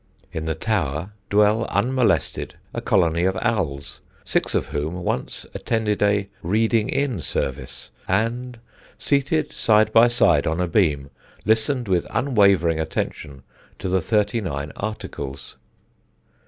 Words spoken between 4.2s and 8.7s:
six of whom once attended a "reading in" service and,